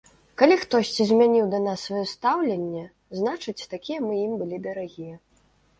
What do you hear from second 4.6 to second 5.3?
дарагія.